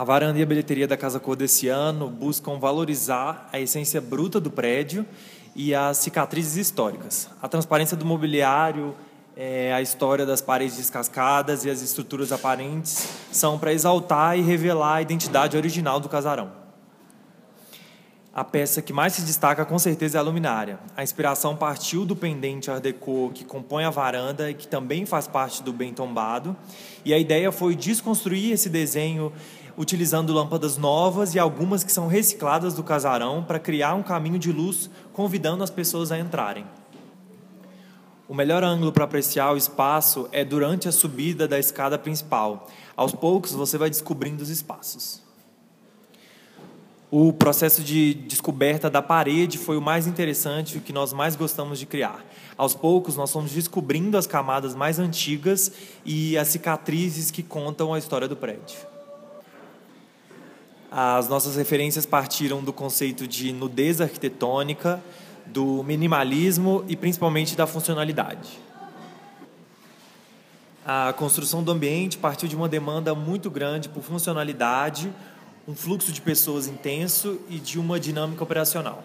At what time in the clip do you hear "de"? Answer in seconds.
34.38-34.52, 47.82-48.12, 51.78-51.86, 63.28-63.52, 72.48-72.56, 76.10-76.20, 77.60-77.78